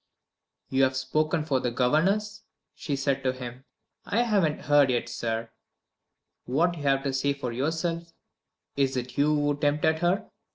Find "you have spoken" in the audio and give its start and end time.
0.69-1.45